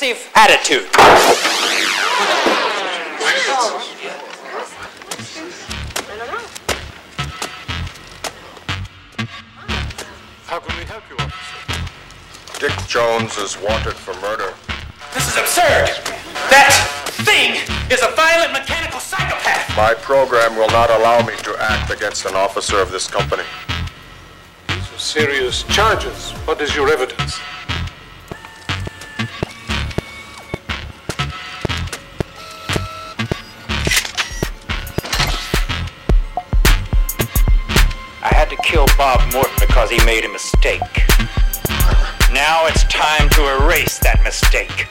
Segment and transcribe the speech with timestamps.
[0.00, 0.86] aggressive attitude.
[10.46, 12.60] How can we help you, officer?
[12.60, 14.54] Dick Jones is wanted for murder.
[15.14, 15.88] This is absurd.
[16.50, 16.72] That
[17.24, 17.54] thing
[17.90, 19.76] is a violent mechanical psychopath.
[19.76, 23.44] My program will not allow me to act against an officer of this company.
[24.68, 26.30] These are serious charges.
[26.46, 27.40] What is your evidence?
[38.48, 40.80] Had to kill Bob Morton because he made a mistake.
[42.32, 44.88] Now it's time to erase that mistake.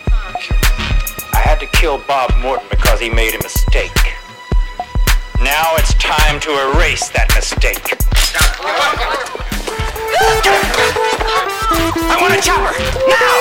[1.34, 4.14] I had to kill Bob Morton because he made a mistake.
[5.42, 7.82] Now it's time to erase that mistake.
[12.14, 12.78] I want a chopper!
[13.10, 13.37] Now!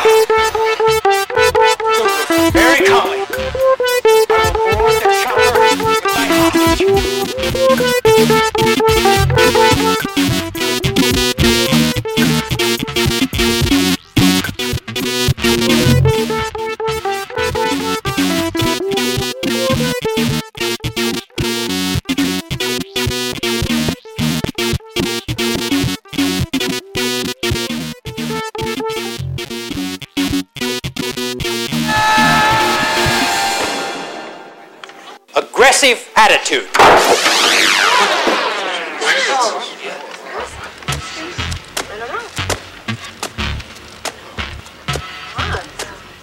[35.37, 36.67] Aggressive attitude.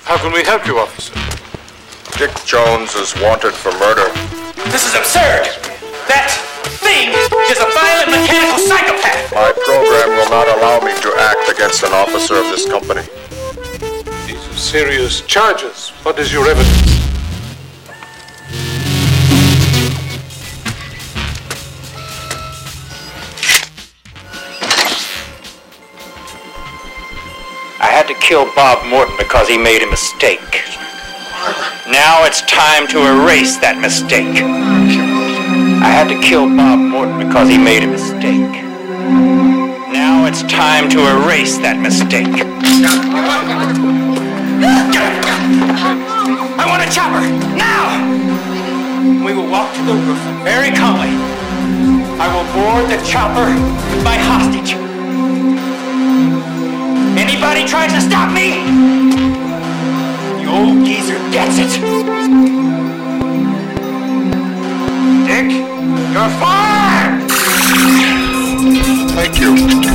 [0.01, 1.13] How can we help you, officer?
[2.17, 4.09] Dick Jones is wanted for murder.
[4.71, 5.45] This is absurd.
[6.09, 6.33] That
[6.81, 7.13] thing
[7.53, 9.31] is a violent mechanical psychopath.
[9.31, 13.03] My program will not allow me to act against an officer of this company.
[14.25, 15.91] These are serious charges.
[16.01, 16.82] What is your evidence?
[28.03, 30.67] Had to kill Bob Morton because he made a mistake.
[31.87, 34.43] Now it's time to erase that mistake.
[35.79, 38.51] I had to kill Bob Morton because he made a mistake.
[39.95, 42.27] Now it's time to erase that mistake.
[46.59, 47.23] I want a chopper!
[47.55, 48.03] Now!
[49.23, 51.15] We will walk to the roof very calmly.
[52.19, 53.47] I will board the chopper
[53.95, 54.82] with my hostage.
[57.15, 58.49] Anybody tries to stop me?
[60.43, 61.69] The old geezer gets it.
[65.27, 65.51] Dick,
[66.11, 67.29] you're fired!
[69.15, 69.92] Thank you.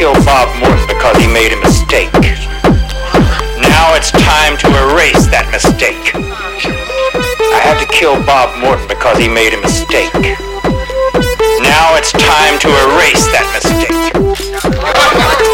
[0.00, 2.10] Kill Bob Morton because he made a mistake.
[3.60, 6.16] Now it's time to erase that mistake.
[6.16, 10.14] I had to kill Bob Morton because he made a mistake.
[11.60, 15.49] Now it's time to erase that mistake.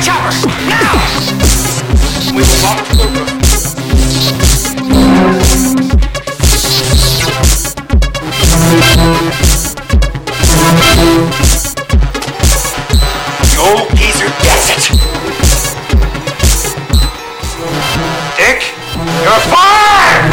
[0.00, 0.44] the!
[0.68, 0.94] Now!
[2.32, 3.38] We will walk to the roof.
[13.96, 14.82] Geezer gets it!
[18.36, 18.60] Dick,
[19.22, 20.28] you're fired!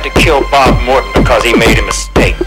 [0.00, 2.38] Had to kill Bob Morton because he made a mistake.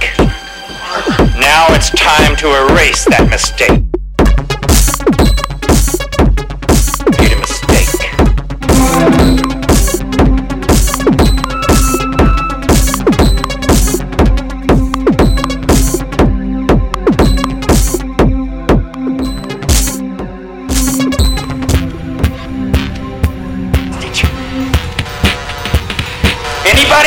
[1.39, 3.82] Now it's time to erase that mistake.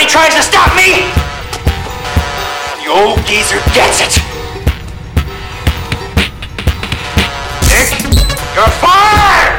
[0.09, 0.93] Tries to stop me?
[2.81, 4.23] The old geezer gets it.
[7.69, 7.91] Nick,
[8.55, 9.56] you're fired!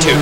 [0.00, 0.20] two.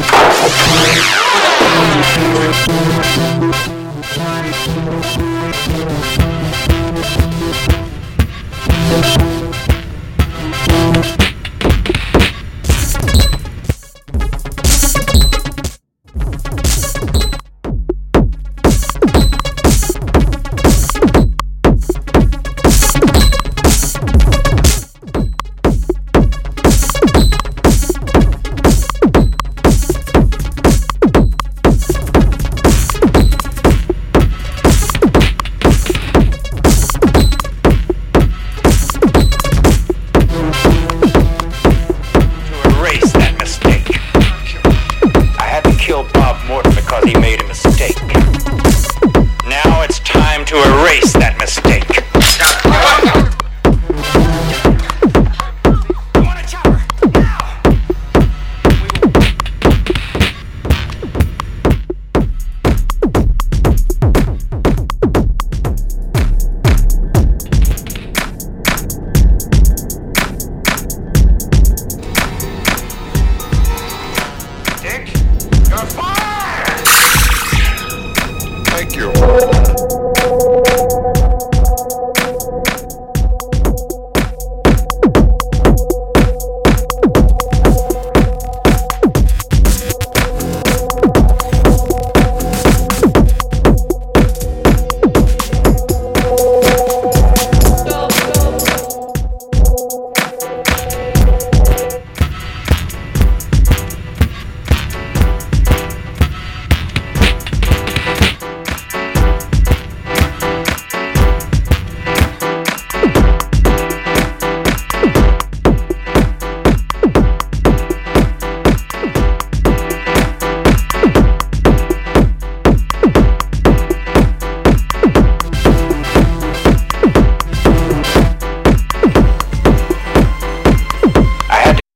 [78.66, 80.47] Thank you.